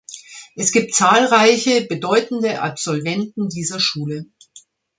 [0.55, 4.25] Es gibt zahlreiche bedeutende Absolventen dieser Schule.